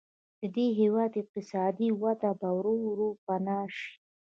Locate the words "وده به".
2.03-2.49